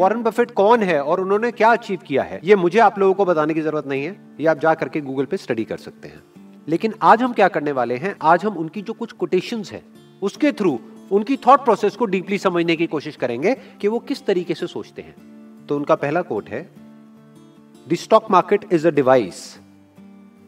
[0.00, 2.40] Warren Buffett कौन है और उन्होंने क्या अचीव किया है?
[2.44, 5.24] ये मुझे आप लोगों को बताने की ज़रूरत नहीं है। ये आप जा करके गूगल
[5.24, 6.22] पे स्टडी कर सकते हैं।
[6.68, 8.14] लेकिन आज हम क्या करने वाले हैं?
[8.22, 9.82] आज हम उनकी जो कुछ कोटेशंस है,
[10.22, 10.78] उसके थ्रू
[11.12, 15.02] उनकी थॉट प्रोसेस को डीपली समझने की कोशिश करेंगे कि वो किस तरीके से सोचते
[15.02, 16.62] हैं। तो उनका पहला कोट है
[17.88, 19.42] the stock market is a device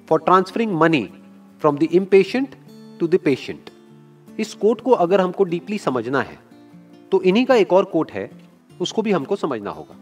[0.08, 1.08] for transferring money
[1.60, 2.54] from the impatient
[3.00, 3.70] to the patient
[4.40, 6.38] इस कोट को अगर हमको डीपली समझना है
[7.12, 8.30] तो इन्हीं का एक और कोट है
[8.82, 9.96] उसको भी हमको समझना होगा।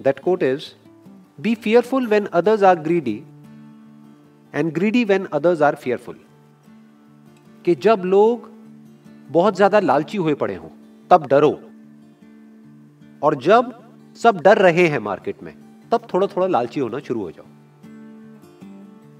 [0.00, 0.64] That quote is
[1.40, 3.16] be fearful when others are greedy
[4.54, 6.18] and greedy when others are fearful
[7.64, 8.48] कि जब लोग
[9.30, 10.68] बहुत ज़्यादा लालची हुए पड़े हों,
[11.10, 11.50] तब डरो।
[13.22, 13.72] और जब
[14.16, 15.54] सब डर रहे हैं मार्केट में,
[15.92, 17.44] तब थोड़ा थोड़ा लालची होना शुरू हो जाओ।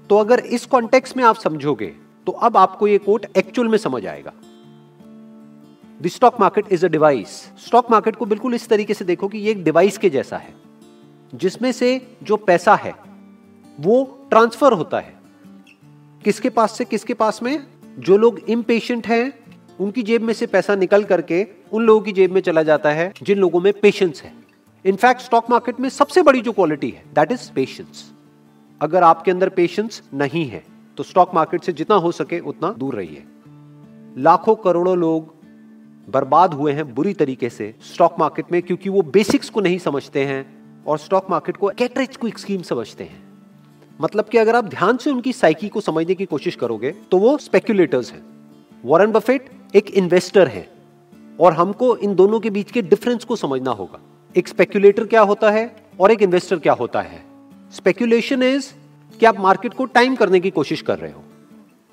[0.09, 1.93] तो अगर इस कॉन्टेक्स्ट में आप समझोगे
[2.27, 4.33] तो अब आपको यह कोट एक्चुअल में समझ आएगा।
[6.01, 9.37] The stock market is a device stock market को बिल्कुल इस तरीके से देखो कि
[9.37, 10.53] ये एक डिवाइस के जैसा है,
[11.35, 11.89] जिसमें से
[12.23, 12.93] जो पैसा है,
[13.79, 15.15] वो ट्रांसफ़र होता है।
[16.23, 17.65] किसके पास से किसके पास में?
[17.99, 19.33] जो लोग इम्पेशेंट हैं,
[19.79, 23.11] उनकी जेब में से पैसा निकल करके उन लोगों की जेब में चला जाता है,
[23.23, 24.33] जिन लोगों में पेशेंस है।
[24.85, 28.11] इनफैक्ट स्टॉक मार्केट में सबसे बड़ी जो क्वालिटी है दैट इज़ पेशेंस
[28.81, 30.63] अगर आपके अंदर पेशेंस नहीं है
[30.97, 33.23] तो स्टॉक मार्केट से जितना हो सके उतना दूर रहिए।
[34.17, 35.35] लाखों करोड़ों लोग
[36.07, 40.23] बर्बाद हुए हैं बुरी तरीके से स्टॉक मार्केट में, क्योंकि वो बेसिक्स को नहीं समझते
[40.25, 40.45] हैं
[40.87, 43.23] और स्टॉक मार्केट को कैटरेज क्विक स्कीम समझते हैं।
[44.01, 47.37] मतलब कि अगर आप ध्यान से उनकी साइकी को समझने की कोशिश करोगे तो वो
[47.37, 48.21] स्पेक्यूलेटर्स हैं।
[48.83, 50.67] वॉरेन बफेट एक इन्वेस्टर है
[51.39, 53.99] और हमको इन दोनों के बीच के डिफरेंस को समझना होगा।
[54.35, 57.23] एक स्पेक्यूलेटर क्या होता है और एक इन्वेस्टर क्या होता है?
[57.73, 58.71] स्पेक्यूलेशन इज़
[59.19, 61.23] कि आप मार्केट को टाइम करने की कोशिश कर रहे हो।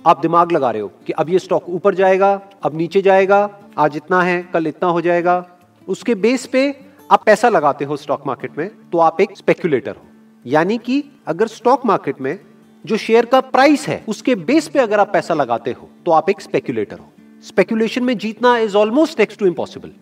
[0.05, 3.97] आप दिमाग लगा रहे हो कि अब ये स्टॉक ऊपर जाएगा, अब नीचे जाएगा, आज
[3.97, 5.44] इतना है, कल इतना हो जाएगा।
[5.88, 6.64] उसके बेस पे
[7.12, 10.06] आप पैसा लगाते हो स्टॉक मार्केट में तो आप एक स्पेक्यूलेटर हो।
[10.45, 12.39] यानी कि अगर स्टॉक मार्केट में
[12.84, 16.30] जो शेयर का प्राइस है, उसके बेस पे अगर आप पैसा लगाते हो तो आप
[16.30, 17.11] एक स्पेक्यूलेटर हो।
[17.45, 19.92] स्पेक्यूलेशन में जीतना is almost next to impossible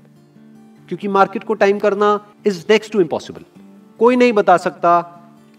[0.89, 3.45] क्योंकि मार्केट को टाइम करना इज़ नेक्स्ट टू इम्पॉसिबल
[4.01, 5.01] कोई नहीं बता सकता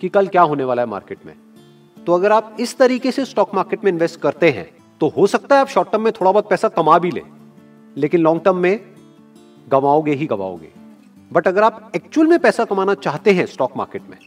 [0.01, 1.33] कि कल क्या होने वाला है मार्केट में।
[2.07, 4.69] तो अगर आप इस तरीके से स्टॉक मार्केट में इन्वेस्ट करते हैं
[5.01, 7.21] तो हो सकता है आप शॉर्ट टर्म में थोड़ा बहुत पैसा कमा भी ले,
[7.95, 8.79] लेकिन लॉन्ग टर्म में
[9.67, 10.71] गवाओगे ही गवाओगे।
[11.31, 14.17] बट अगर आप एक्चुअल में पैसा कमाना चाहते हैं स्टॉक मार्केट में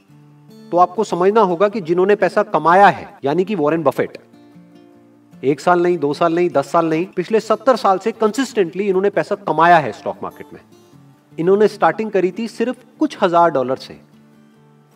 [0.71, 4.19] तो आपको समझना होगा कि जिन्होंने पैसा कमाया है, यानी कि वॉरेन बफेट
[5.33, 9.11] एक साल नहीं, दो साल नहीं, दस साल नहीं, पिछले सत्तर साल से कंसिस्टेंटली इन्होंने
[9.11, 10.61] पैसा कमाया है स्टॉक मार्केट में।
[11.39, 13.99] इन्होंने स्टार्टिंग करी थी सिर्फ़ कुछ हज़ार डॉलर से।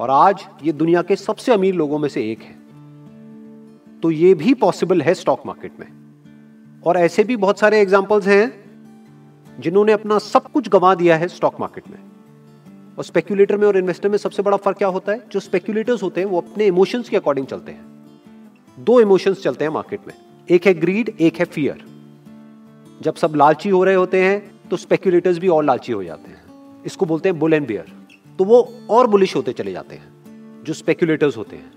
[0.01, 2.59] और आज ये दुनिया के सबसे अमीर लोगों में से एक है।
[4.03, 5.87] तो ये भी पॉसिबल है स्टॉक मार्केट में।
[6.87, 11.61] और ऐसे भी बहुत सारे एग्जाम्पल्स हैं जिन्होंने अपना सब कुछ गंवा दिया है स्टॉक
[11.61, 11.99] मार्केट में।
[12.99, 15.27] और स्पेक्यूलेटर में और इन्वेस्टर में सबसे बड़ा फ़र्क क्या होता है?
[15.33, 17.84] जो स्पेक्यूलेटर्स होते हैं, वो अपने इमोशंस के अकॉर्डिंग चलते हैं।
[18.78, 20.15] दो इमोशंस चलते हैं मार्केट में।
[20.50, 21.84] एक है ग्रीड एक है फियर
[23.03, 26.82] जब सब लालची हो रहे होते हैं तो स्पेक्यूलेटर्स भी और लालची हो जाते हैं।
[26.87, 27.93] इसको बोलते हैं बुल एंड बियर
[28.38, 31.72] तो वो और बुलिश होते चले जाते हैं, जो स्पेक्यूलेटर्स होते हैं।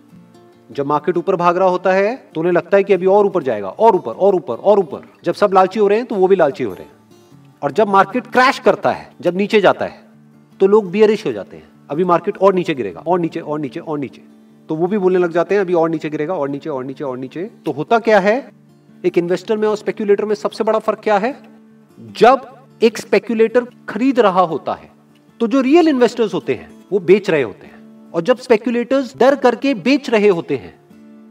[0.69, 3.43] जब मार्केट ऊपर भाग रहा होता है तो उन्हें लगता है कि अभी और ऊपर
[3.43, 6.27] जाएगा, और ऊपर और ऊपर और ऊपर। जब सब लालची हो रहे हैं तो वो
[6.27, 6.91] भी लालची हो रहे हैं।
[7.61, 10.01] और जब मार्केट क्रैश करता है, जब नीचे जाता है
[10.59, 13.79] तो लोग बियरिश हो जाते हैं। अभी मार्केट और नीचे गिरेगा, और नीचे और नीचे
[13.79, 14.21] और नीचे।
[14.69, 17.03] तो वो भी बोलने लग जाते हैं, अभी और नीचे गिरेगा, और नीचे और नीचे
[17.03, 18.35] और नीचे। तो होता क्या है?
[19.03, 21.35] एक इन्वेस्टर में और स्पेक्यूलेटर में सबसे बड़ा फ़र्क क्या है?
[22.17, 22.47] जब
[22.81, 24.91] एक स्पेक्यूलेटर खरीद रहा होता है
[25.39, 27.72] तो जो रियल इन्वेस्टर्स होते हैं, वो बेच रहे होते हैं।
[28.13, 30.73] और जब स्पेक्यूलेटर्स डर करके बेच रहे होते हैं,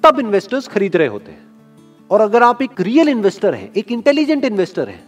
[0.05, 1.51] तब इन्वेस्टर्स खरीद रहे होते हैं।
[2.11, 5.03] और अगर आप एक रियल इन्वेस्टर हैं, एक इंटेलिजेंट इन्वेस्टर हैं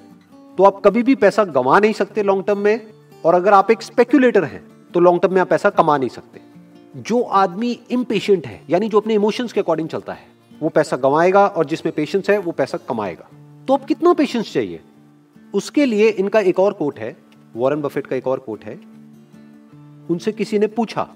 [0.59, 2.81] तो आप कभी भी पैसा गंवा नहीं सकते लॉन्ग टर्म में।
[3.25, 4.63] और अगर आप एक स्पेक्यूलेटर हैं
[4.95, 6.41] तो लॉन्ग टर्म में आप पैसा कमा नहीं सकते।
[6.97, 10.27] जो आदमी इम्पेशेंट है, यानी जो अपने इमोशंस के अकॉर्डिंग चलता है,
[10.61, 13.29] वो पैसा गंवाएगा और जिसमें पेशेंस है, वो पैसा कमाएगा।
[13.69, 14.81] तो अब कितना पेशेंस चाहिए?
[15.55, 17.17] उसके लिए इनका एक और कोट है
[17.57, 18.75] वॉरेन बफेट का एक और कोट है।
[20.11, 21.09] उनसे किसी ने पूछा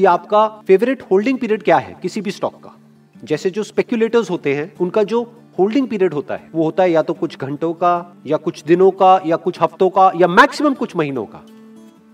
[0.00, 2.76] कि आपका फेवरेट होल्डिंग पीरियड क्या है, किसी भी स्टॉक का।
[3.24, 7.02] जैसे जो स्पेक्यूलेटर्स होते हैं, उनका जो होल्डिंग पीरियड होता है, वो होता है या
[7.02, 10.96] तो कुछ घंटों का, या कुछ दिनों का, या कुछ हफ्तों का, या मैक्सिमम कुछ
[10.96, 11.46] महीनों का।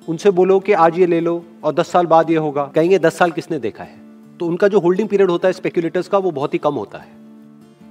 [0.08, 3.18] उनसे बोलो कि आज ये ले लो, और दस साल बाद ये होगा। कहेंगे, दस
[3.18, 3.96] साल किसने देखा है?
[4.40, 7.08] तो उनका जो होल्डिंग पीरियड होता है स्पेक्यूलेटर्स का, वो बहुत ही कम होता है।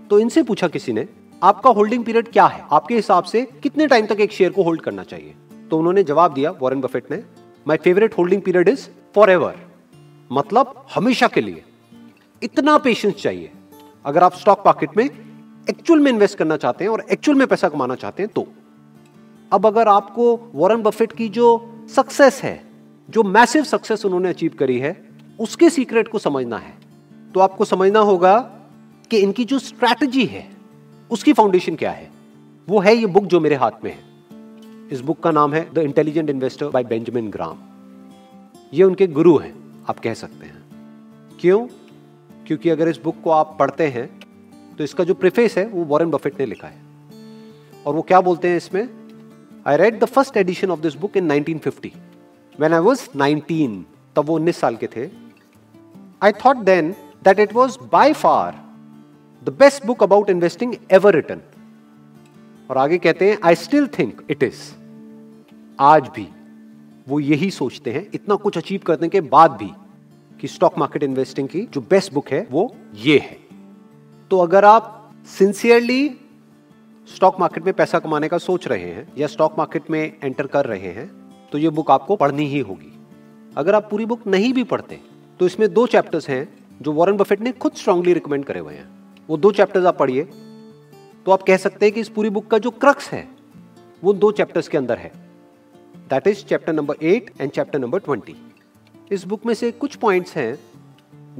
[0.10, 1.08] तो इनसे पूछा किसी ने,
[1.44, 2.66] आपका होल्डिंग पीरियड क्या है?
[2.72, 5.34] आपके हिसाब से कितने टाइम तक एक शेयर को होल्ड करना चाहिए?
[5.72, 7.24] तो उन्होंने जवाब दिया वॉरेन बफेट ने
[7.68, 8.88] my favourite holding period is
[9.30, 9.65] forever
[10.32, 11.64] मतलब हमेशा के लिए।
[12.44, 13.52] इतना पेशेंस चाहिए।
[14.06, 15.06] अगर आप स्टॉक मार्केट में
[15.70, 18.48] एक्चुअल में इन्वेस्ट करना चाहते हैं और एक्चुअल में पैसा कमाना चाहते हैं तो।
[19.54, 22.64] अब अगर आपको वॉरेन बफेट की जो सक्सेस है,
[23.10, 26.74] जो मैसिव सक्सेस उन्होंने अचीव करी है, उसके सीक्रेट को समझना है।
[27.34, 28.40] तो आपको समझना होगा
[29.12, 30.50] कि इनकी जो स्ट्रैटेजी है,
[31.12, 32.12] उसकी फाउंडेशन क्या है।
[32.70, 34.00] वो है ये बुक जो मेरे हाथ में है।
[34.92, 37.58] इस बुक का नाम है the intelligent investor by Benjamin Graham
[38.74, 40.64] ये उनके गुरु हैं। आप कह सकते हैं।
[41.40, 41.66] क्यों?
[42.48, 44.08] क्योंकि अगर इस बुक को आप पढ़ते हैं
[44.78, 46.82] तो इसका जो प्रिफेस है, वो वॉरेन बफेट ने लिखा है।
[47.86, 48.88] और वो क्या बोलते हैं इसमें?
[49.68, 51.92] I read the first edition of this book in 1950
[52.60, 53.84] when I was 19
[54.16, 55.10] तब वो 19 साल के थे।
[56.22, 56.92] I thought then
[57.24, 58.64] that it was by far
[59.44, 61.42] the best book about investing ever written
[62.70, 64.62] और आगे कहते हैं I still think it is
[65.80, 66.28] आज भी।
[67.08, 69.72] वो यही सोचते हैं, इतना कुछ अचीव करने के बाद भी
[70.40, 73.38] कि स्टॉक मार्केट इन्वेस्टिंग की जो बेस्ट बुक है, वो ये है।
[74.32, 76.10] तो अगर आप सिंसियरली
[77.08, 80.66] स्टॉक मार्केट में पैसा कमाने का सोच रहे हैं या स्टॉक मार्केट में एंटर कर
[80.66, 81.10] रहे हैं
[81.52, 82.92] तो ये बुक आपको पढ़नी ही होगी।
[83.58, 85.00] अगर आप पूरी बुक नहीं भी पढ़ते
[85.40, 86.48] तो इसमें दो चैप्टर्स हैं
[86.82, 88.88] जो वॉरेन बफेट ने खुद स्ट्रांगली रिकमेंड करे हुए हैं।
[89.30, 90.24] वो दो चैप्टर्स आप पढ़िए
[91.26, 93.28] तो आप कह सकते हैं कि इस पूरी बुक का जो क्रक्स है,
[94.04, 95.12] वो दो चैप्टर्स के अंदर है।
[96.10, 98.36] That is chapter number eight and chapter number twenty
[99.12, 100.58] इस बुक में से कुछ पॉइंट्स हैं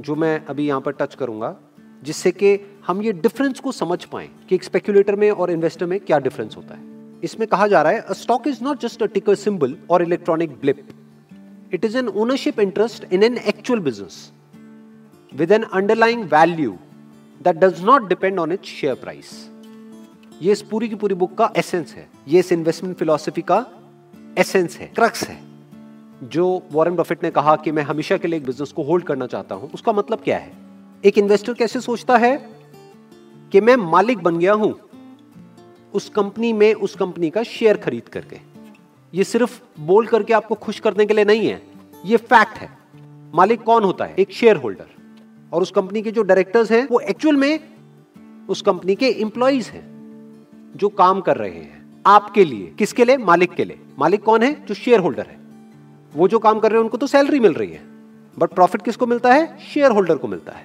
[0.00, 1.54] जो मैं अभी यहाँ पर टच करूँगा,
[2.02, 5.98] जिससे कि हम ये डिफरेंस को समझ पाए कि एक स्पेक्यूलेटर में और इन्वेस्टर में
[6.00, 9.34] क्या डिफरेंस होता है। इसमें कहा जा रहा है stock is not just a ticker
[9.34, 10.86] symbol और electronic blip
[11.74, 14.30] it is an ownership interest in an actual business
[15.32, 16.76] with an underlying value
[17.40, 19.32] that does not depend on it share price
[20.42, 23.64] ये इस पूरी की पूरी बुक का essence है। ये इस इन्वेस्टमेंट फिलोसफी का
[24.36, 25.38] एसेंस है क्रक्स है।
[26.24, 29.26] जो वॉरेन बफेट ने कहा कि मैं हमेशा के लिए एक बिज़नेस को होल्ड करना
[29.26, 30.52] चाहता हूँ, उसका मतलब क्या है?
[31.04, 32.36] एक इन्वेस्टर कैसे सोचता है
[33.52, 34.74] कि मैं मालिक बन गया हूँ,
[35.94, 38.40] उस कंपनी में उस कंपनी का शेयर खरीद करके।
[39.14, 41.62] ये सिर्फ़ बोल करके आपको खुश करने के लिए नहीं है,
[42.04, 42.70] ये फैक्ट है।
[43.34, 44.14] मालिक कौन होता है?
[44.18, 44.86] एक शेयर होल्डर
[45.52, 47.58] और उस कंपनी के जो डायरेक्टर्स हैं, वो एक्चुअल में
[48.48, 49.84] उस कंपनी के इंप्लॉइज हैं,
[50.76, 51.75] जो काम कर रहे हैं।
[52.06, 53.16] आपके लिए। किसके लिए?
[53.16, 54.66] मालिक के लिए। मालिक कौन है?
[54.66, 55.38] जो शेयर होल्डर है।
[56.14, 57.82] वो जो काम कर रहे हैं, उनको तो सैलरी मिल रही है।
[58.38, 59.58] बट प्रॉफिट किसको मिलता है?
[59.58, 60.64] शेयर होल्डर को मिलता है।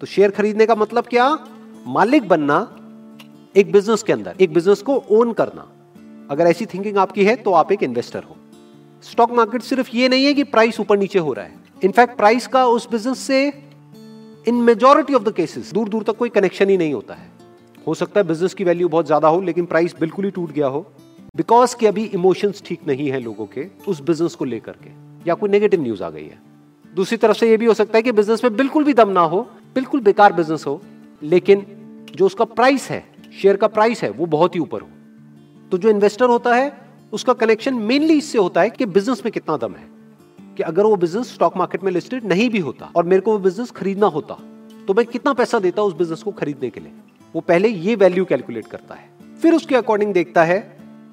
[0.00, 1.46] तो शेयर खरीदने का मतलब क्या?
[1.86, 2.76] मालिक बनना
[3.56, 5.68] एक बिज़नेस के अंदर, एक बिज़नेस को ओन करना।
[6.30, 8.36] अगर ऐसी थिंकिंग आपकी है तो आप एक इन्वेस्टर हो।
[9.02, 11.54] स्टॉक मार्केट सिर्फ़ ये नहीं है कि प्राइस ऊपर नीचे हो रहा है।
[11.84, 13.48] इनफैक्ट प्राइस का उस बिज़नेस से
[14.48, 17.27] in majority of the cases दूर दूर तक कोई कनेक्शन ही नहीं होता है।
[17.88, 20.66] हो सकता है बिज़नेस की वैल्यू बहुत ज़्यादा हो, लेकिन प्राइस बिल्कुल ही टूट गया
[20.66, 20.80] हो।
[21.36, 24.90] बिकॉज़ के अभी इमोशंस ठीक नहीं है लोगों के, उस बिज़नेस को लेकर के,
[25.28, 26.38] या कोई नेगेटिव न्यूज़ आ गई है।
[26.92, 29.20] दूसरी तरफ़ से यह भी हो सकता है कि बिज़नेस में बिल्कुल भी दम ना
[29.22, 29.40] हो,
[29.74, 30.80] बिल्कुल बेकार बिज़नेस हो,
[31.22, 31.64] लेकिन
[32.14, 34.88] जो उसका प्राइस है शेयर का प्राइस है, वो बहुत ही ऊपर हो।
[35.72, 36.72] तो जो इन्वेस्टर होता है,
[37.12, 39.86] उसका कनेक्शन मेनली इससे होता है कि बिज़नेस में कितना दम है।
[40.56, 43.38] कि अगर वो बिज़नेस स्टॉक मार्केट में लिस्टेड नहीं भी होता, और मेरे को वो
[43.38, 44.38] बिज़नेस खरीदना होता
[44.88, 46.92] तो मैं कितना पैसा देता उस बिज़नेस को खरीदने के लिए?
[47.34, 50.58] वो पहले ये वैल्यू कैलकुलेट करता है। फिर उसके अकॉर्डिंग देखता है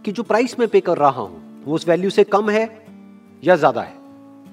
[0.05, 2.63] कि जो प्राइस मैं पे कर रहा हूँ, वो उस वैल्यू से कम है
[3.43, 3.93] या ज़्यादा है।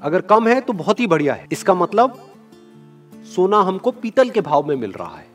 [0.03, 2.19] अगर कम है तो बहुत ही बढ़िया है। इसका मतलब
[3.27, 5.27] सोना हमको पीतल के भाव में मिल रहा है।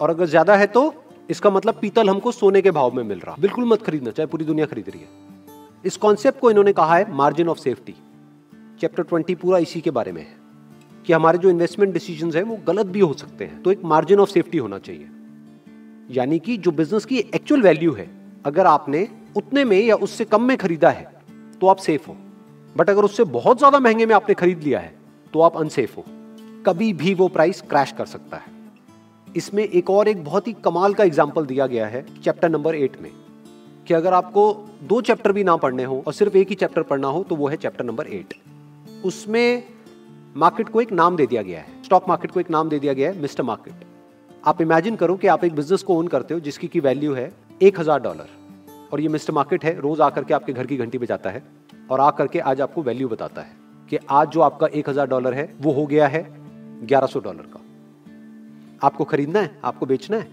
[0.00, 0.92] और अगर ज़्यादा है तो
[1.30, 4.26] इसका मतलब पीतल हमको सोने के भाव में मिल रहा है। बिल्कुल मत खरीदना, चाहे
[4.26, 5.08] पूरी दुनिया खरीद रही है।
[5.84, 7.94] इस कॉन्सेप्ट को इन्होंने कहा है margin of safety
[8.80, 10.34] chapter twenty पूरा इसी के बारे में है
[11.06, 14.20] कि हमारे जो इन्वेस्टमेंट डिसीज़न है, वो गलत भी हो सकते हैं। तो एक मार्जिन
[14.20, 15.08] ऑफ़ सेफ्टी होना चाहिए।
[16.08, 18.08] यानी कि जो बिज़नेस की एक्चुअल वैल्यू है,
[18.46, 21.06] अगर आपने उतने में या उससे कम में खरीदा है
[21.60, 22.16] तो आप सेफ़ हो।
[22.76, 24.94] बट अगर उससे बहुत ज़्यादा महँगे में आपने खरीद लिया है
[25.34, 26.04] तो आप अनसेफ हो।
[26.66, 28.54] कभी भी वो प्राइस क्रैश कर सकता है।
[29.28, 33.00] इसमें एक और एक बहुत ही कमाल का एग्ज़ाम्पल दिया गया है चैप्टर नंबर एट
[33.00, 33.10] में,
[33.86, 34.52] कि अगर आपको
[34.84, 37.48] दो चैप्टर भी ना पढ़ने हो और सिर्फ़ एक ही चैप्टर पढ़ना हो तो वो
[37.48, 38.34] है चैप्टर नंबर एट
[39.04, 39.62] उसमें
[40.36, 42.92] मार्केट को एक नाम दे दिया गया है। स्टॉक मार्केट को एक नाम दे दिया
[42.92, 43.84] गया है मिस्टर मार्केट
[44.44, 47.30] आप इमेजिन करो कि आप एक बिज़नेस को ओन करते हो, जिसकी की वैल्यू है
[47.60, 48.28] एक हज़ार डॉलर
[48.92, 51.42] और ये मिस्टर मार्केट है, रोज आकर के आपके घर की घंटी बजाता है
[51.90, 53.56] और आकर के आज आपको वैल्यू बताता है
[53.88, 56.26] कि आज जो आपका एक हज़ार डॉलर है, वो हो गया है
[56.82, 57.60] ग्यारह सौ डॉलर का।
[58.82, 60.28] आपको खरीदना है, आपको बेचना है?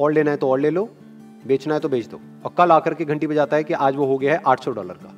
[0.00, 0.84] और लेना है तो और ले लो,
[1.46, 4.06] बेचना है तो बेच दो। और कल आकर के घंटी बजाता है कि आज वो
[4.06, 5.14] हो गया है आठ सौ डॉलर का।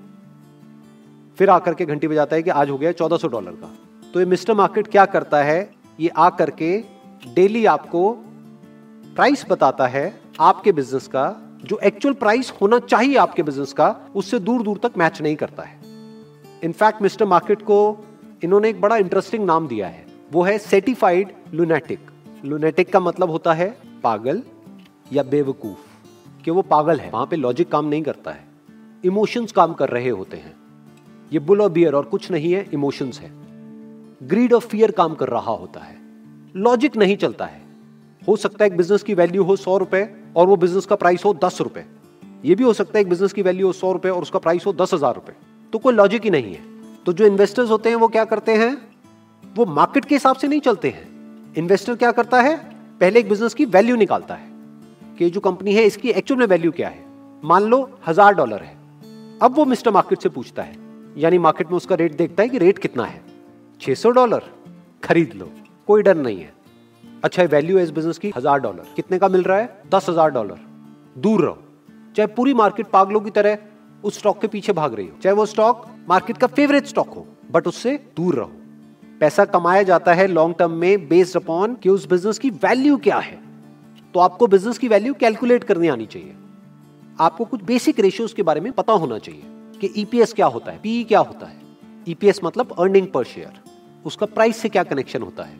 [1.38, 3.74] फिर आकर के घंटी बजाता है कि आज हो गया है चौदह सौ डॉलर का।
[4.14, 5.70] तो ये मिस्टर मार्केट क्या करता है?
[6.00, 6.76] ये आकर के
[7.28, 8.12] डेली आपको
[9.14, 14.38] प्राइस बताता है आपके बिज़नेस का, जो एक्चुअल प्राइस होना चाहिए आपके बिज़नेस का, उससे
[14.38, 15.80] दूर दूर तक मैच नहीं करता है।
[16.64, 18.04] इनफैक्ट मिस्टर मार्केट को
[18.44, 22.10] इन्होंने एक बड़ा इंटरेस्टिंग नाम दिया है। वो है सेटिफाइड लुनेटिक
[22.44, 24.42] लुनेटिक का मतलब होता है पागल
[25.12, 25.78] या बेवकूफ़,
[26.44, 28.44] कि वो पागल है। वहाँ पे लॉजिक काम नहीं करता है।
[29.04, 30.54] इमोशंस काम कर रहे होते हैं।
[31.32, 33.30] ये बुल और बियर और कुछ नहीं है इमोशंस है।
[34.22, 36.01] ग्रीड ऑफ़ फियर काम कर रहा होता है।
[36.54, 37.60] लॉजिक नहीं चलता है।
[38.22, 41.24] हो सकता है एक बिज़नेस की वैल्यू हो सौ रुपए और वो बिज़नेस का प्राइस
[41.24, 41.84] हो दस रुपए।
[42.44, 44.66] ये भी हो सकता है एक बिज़नेस की वैल्यू हो सौ रुपए और उसका प्राइस
[44.66, 45.32] हो दस हज़ार रुपए।
[45.72, 46.60] तो कोई लॉजिक ही नहीं है।
[47.06, 48.76] तो जो इन्वेस्टर्स होते हैं वो क्या करते हैं?
[49.44, 52.56] वो मार्केट के हिसाब से नहीं चलते हैं। इन्वेस्टर क्या करता है?
[53.00, 54.50] पहले एक बिज़नेस की वैल्यू निकालता है
[55.18, 57.04] कि जो कंपनी है, इसकी एक्चुअल में वैल्यू क्या है?
[57.44, 58.76] मान लो हज़ार डॉलर है।
[59.42, 60.76] अब वो मिस्टर मार्केट से पूछता है,
[61.16, 63.20] यानी मार्केट में उसका रेट देखता है कि रेट कितना है।
[63.80, 64.42] 600 डॉलर
[65.04, 65.50] खरीद लो।
[65.88, 66.52] कोई डर नहीं है।
[67.24, 69.82] अच्छा वैल्यू है इस बिज़नेस की हज़ार डॉलर कितने का मिल रहा है?
[69.88, 70.58] दस हज़ार डॉलर
[71.18, 71.58] दूर रहो।
[72.16, 73.58] चाहे पूरी मार्केट पागलों की तरह
[74.04, 77.26] उस स्टॉक के पीछे भाग रही हो। चाहे वो स्टॉक मार्केट का फेवरेट स्टॉक हो
[77.50, 78.50] बट उससे दूर रहो।
[79.20, 83.18] पैसा कमाया जाता है लॉन्ग टर्म में बेस्ड अपॉन कि उस बिज़नेस की वैल्यू क्या
[83.18, 83.38] है।
[84.14, 86.34] तो आपको बिज़नेस की वैल्यू कैलकुलेट करनी आनी चाहिए।
[87.20, 90.78] आपको कुछ बेसिक रेशियोज के बारे में पता होना चाहिए कि ईपीएस क्या होता है
[90.78, 91.60] पीई क्या होता है।
[92.08, 93.60] ईपीएस मतलब अर्निंग पर शेयर
[94.04, 95.56] उसका प्राइस से क्या कनेक्शन होता है।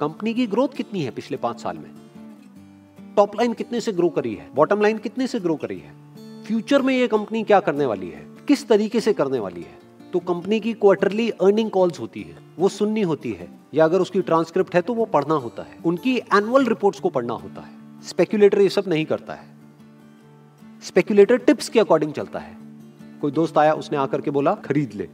[0.00, 1.90] कंपनी की ग्रोथ कितनी है पिछले पाँच साल में?
[3.16, 4.50] टॉप लाइन कितने से ग्रो करी है?
[4.54, 5.94] बॉटम लाइन कितने से ग्रो करी है?
[6.42, 8.26] फ्यूचर में ये कंपनी क्या करने वाली है?
[8.48, 9.78] किस तरीके से करने वाली है?
[10.12, 14.22] तो कंपनी की क्वार्टरली अर्निंग कॉल्स होती है, वो सुननी होती है, या अगर उसकी
[14.22, 18.60] ट्रांसक्रिप्ट है तो वो पढ़ना होता है। उनकी एनुअल रिपोर्ट्स को पढ़ना होता है। स्पेक्यूलेटर
[18.60, 19.46] ये सब नहीं करता है।
[20.82, 22.56] स्पेक्यूलेटर टिप्स के अकॉर्डिंग चलता है।
[23.20, 25.08] कोई दोस्त आया, उसने आकर के बोला, खरीद ले।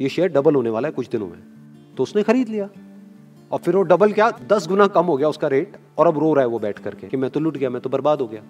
[0.00, 1.42] ये शेयर डबल होने वाला है कुछ दिनों में।
[1.96, 2.68] तो उसने खरीद लिया।
[3.52, 4.30] और फिर वो डबल क्या?
[4.30, 7.06] दस गुना कम हो गया उसका रेट और अब रो रहा है वो बैठ करके
[7.06, 8.42] कि मैं तो लुट गया, मैं तो बर्बाद हो गया।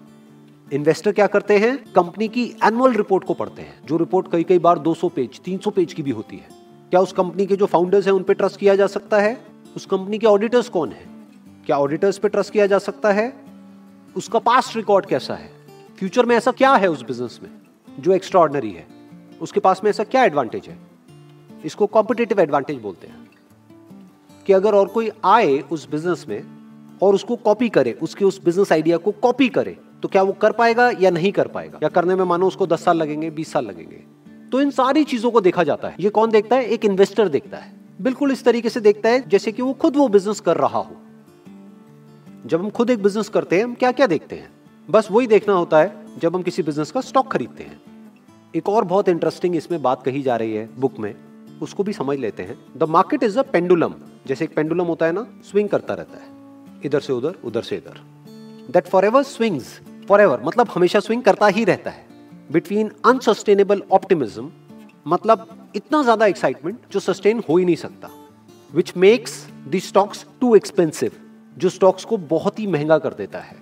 [0.72, 1.92] इन्वेस्टर क्या करते हैं?
[1.92, 5.70] कंपनी की एनुअल रिपोर्ट को पढ़ते हैं, जो रिपोर्ट कई कई बार 200 पेज 300
[5.70, 6.48] पेज की भी होती है।
[6.90, 9.40] क्या उस कंपनी के जो फाउंडर्स हैं, उन पे ट्रस्ट किया जा सकता है?
[9.76, 11.06] उस कंपनी के ऑडिटर्स कौन है?
[11.66, 13.32] क्या ऑडिटर्स पे ट्रस्ट किया जा सकता है?
[14.16, 15.50] उसका पास्ट रिकॉर्ड कैसा है?
[15.98, 17.50] फ्यूचर में ऐसा क्या है उस बिज़नेस में,
[18.00, 18.86] जो एक्स्ट्रा है?
[19.40, 20.78] उसके पास में ऐसा क्या एडवांटेज है?
[21.64, 23.25] इसको कॉम्पिटेटिव एडवांटेज बोलते हैं।
[24.46, 26.42] कि अगर और कोई आए उस बिज़नेस में
[27.02, 30.52] और उसको कॉपी करे, उसके उस बिज़नेस आइडिया को कॉपी करे तो क्या वो कर
[30.52, 31.78] पाएगा या नहीं कर पाएगा?
[31.82, 33.96] या करने में मानो उसको दस साल लगेंगे, बीस साल लगेंगे?
[34.52, 36.64] तो इन सारी चीज़ों को देखा जाता है। ये कौन देखता है?
[36.64, 40.08] एक इन्वेस्टर देखता है। बिल्कुल इस तरीके से देखता है, जैसे कि वो खुद वो
[40.08, 40.96] बिज़नेस कर रहा हो।
[42.46, 44.48] जब हम खुद एक बिज़नेस करते हैं, हम क्या क्या देखते हैं?
[44.90, 47.80] बस वही देखना होता है, जब हम किसी बिज़नेस का स्टॉक खरीदते हैं।
[48.56, 51.14] एक और बहुत इंटरेस्टिंग इसमें बात कही जा रही है बुक में।
[51.62, 53.94] उसको भी समझ लेते हैं। The market is a pendulum
[54.26, 57.76] जैसे एक पेंडुलम होता है ना स्विंग करता रहता है। इधर से उधर उधर से
[57.76, 58.00] इधर।
[58.73, 62.04] That forever swings forever मतलब हमेशा स्विंग करता ही रहता है।
[62.52, 64.50] बिटवीन अनसस्टेनेबल ऑप्टिमिज्म
[65.06, 68.11] मतलब इतना ज़्यादा एक्साइटमेंट जो सस्टेन हो ही नहीं सकता।
[68.75, 71.12] Which makes the stocks too expensive
[71.56, 73.56] जो स्टॉक्स को बहुत ही महँगा कर देता है।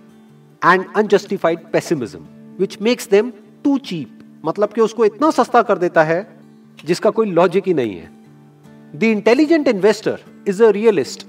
[0.62, 2.26] And unjustified pessimism
[2.58, 3.30] which makes them
[3.64, 6.26] too cheap मतलब कि उसको इतना सस्ता कर देता है,
[6.84, 8.10] जिसका कोई लॉजिक ही नहीं है।
[8.94, 11.26] The intelligent investor is a realist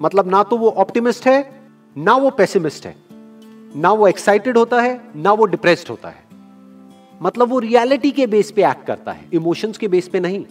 [0.00, 1.50] मतलब ना तो वो ऑप्टिमिस्ट है,
[1.96, 2.94] ना वो पेसिमिस्ट है।
[3.76, 6.24] ना वो एक्साइटेड होता है, ना वो डिप्रेस्ड होता है।
[7.22, 10.44] मतलब वो रियलिटी के बेस पे एक्ट करता है इमोशंस के बेस पे नहीं।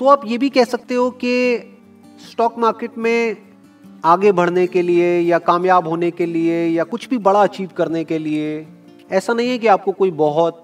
[0.00, 1.58] तो आप ये भी कह सकते हो कि
[2.30, 3.36] स्टॉक मार्केट में
[4.04, 8.04] आगे बढ़ने के लिए या कामयाब होने के लिए या कुछ भी बड़ा अचीव करने
[8.04, 8.66] के लिए,
[9.10, 10.62] ऐसा नहीं है कि आपको कोई बहुत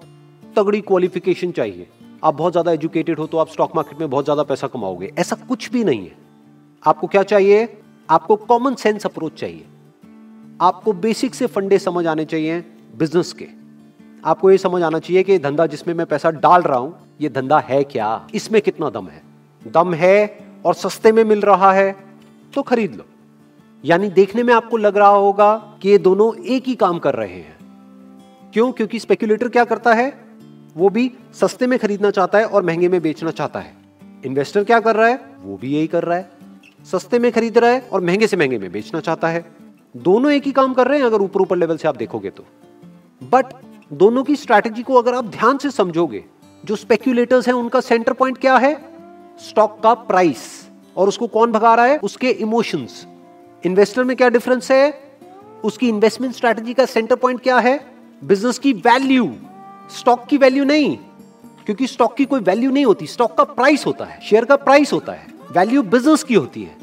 [0.55, 1.87] तगड़ी क्वालिफिकेशन चाहिए।
[2.23, 5.35] आप बहुत ज़्यादा एजुकेटेड हो तो आप स्टॉक मार्केट में बहुत ज़्यादा पैसा कमाओगे। ऐसा
[5.49, 6.15] कुछ भी नहीं है।
[6.83, 7.67] आपको क्या चाहिए?
[8.09, 9.65] आपको कॉमन सेंस अप्रोच चाहिए।
[10.61, 12.59] आपको बेसिक से फंडे समझ आने चाहिए
[12.95, 13.47] बिज़नेस के।
[14.23, 17.59] आपको ये समझ आना चाहिए कि धंधा जिसमें मैं पैसा डाल रहा हूँ, ये धंधा
[17.59, 18.27] है क्या?
[18.35, 19.21] इसमें कितना दम है?
[19.61, 21.91] दम है और सस्ते में मिल रहा है
[22.53, 23.05] तो खरीद लो।
[23.83, 27.29] यानी देखने में आपको लग रहा होगा कि ये दोनों एक ही काम कर रहे
[27.29, 27.57] हैं।
[28.53, 28.71] क्यों?
[28.71, 30.09] क्योंकि स्पेक्यूलेटर क्या करता है?
[30.77, 33.73] वो भी सस्ते में खरीदना चाहता है और महँगे में बेचना चाहता है।
[34.25, 35.21] इन्वेस्टर क्या कर रहा है?
[35.41, 36.29] वो भी यही कर रहा है।
[36.91, 39.45] सस्ते में खरीद रहा है और महँगे से महँगे में बेचना चाहता है।
[39.97, 42.45] दोनों एक ही काम कर रहे हैं अगर ऊपर ऊपर लेवल से आप देखोगे तो।
[43.23, 43.45] बट
[43.93, 46.25] दोनों की स्ट्रैटेजी को अगर आप ध्यान से समझोगे,
[46.65, 48.81] जो स्पेक्यूलेटर्स हैं, उनका सेंटर पॉइंट क्या है?
[49.39, 51.97] स्टॉक का प्राइस और उसको कौन भगा रहा है?
[51.97, 53.07] उसके इमोशंस
[53.65, 55.01] इन्वेस्टर में क्या डिफरेंस है?
[55.63, 57.85] उसकी इन्वेस्टमेंट स्ट्रैटेजी का सेंटर पॉइंट क्या है?
[58.23, 59.35] बिज़नेस की वैल्यू
[59.89, 60.97] स्टॉक की वैल्यू नहीं,
[61.65, 64.93] क्योंकि स्टॉक की कोई वैल्यू नहीं होती। स्टॉक का प्राइस होता है शेयर का प्राइस
[64.93, 66.77] होता है। वैल्यू बिज़नेस की होती है।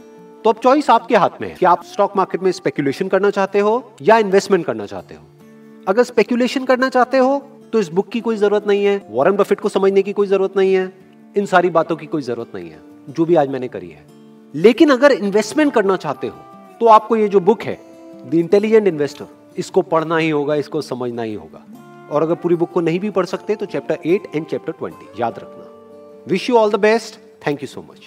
[0.45, 3.59] तो अब चॉइस आपके हाथ में है कि आप स्टॉक मार्केट में स्पेकुलेशन करना चाहते
[3.59, 5.23] हो या इन्वेस्टमेंट करना चाहते हो।
[5.87, 7.39] अगर स्पेकुलेशन करना चाहते हो
[7.73, 10.57] तो इस बुक की कोई ज़रूरत नहीं है वॉरेन बफेट को समझने की कोई ज़रूरत
[10.57, 10.93] नहीं है,
[11.35, 14.05] इन सारी बातों की कोई ज़रूरत नहीं है, जो भी आज मैंने करी है।
[14.55, 16.37] लेकिन अगर इन्वेस्टमेंट करना चाहते हो
[16.81, 17.79] तो आपको ये जो बुक है
[18.25, 19.27] द इंटेलिजेंट इन्वेस्टर
[19.59, 21.65] इसको पढ़ना ही होगा, इसको समझना ही होगा।
[22.11, 25.21] और अगर पूरी बुक को नहीं भी पढ़ सकते तो chapter eight and chapter twenty
[25.21, 25.65] याद रखना.
[26.29, 28.07] Wish you all the best thank you so much